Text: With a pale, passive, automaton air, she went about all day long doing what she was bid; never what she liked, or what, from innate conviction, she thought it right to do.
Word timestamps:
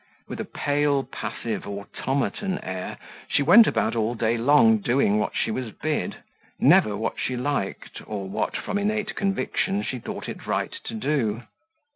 With 0.27 0.39
a 0.39 0.45
pale, 0.45 1.03
passive, 1.03 1.67
automaton 1.67 2.57
air, 2.63 2.97
she 3.27 3.43
went 3.43 3.67
about 3.67 3.95
all 3.95 4.15
day 4.15 4.35
long 4.35 4.79
doing 4.79 5.19
what 5.19 5.35
she 5.35 5.51
was 5.51 5.69
bid; 5.69 6.15
never 6.59 6.97
what 6.97 7.19
she 7.19 7.37
liked, 7.37 8.01
or 8.07 8.27
what, 8.27 8.57
from 8.57 8.79
innate 8.79 9.15
conviction, 9.15 9.83
she 9.83 9.99
thought 9.99 10.27
it 10.27 10.47
right 10.47 10.73
to 10.85 10.95
do. 10.95 11.43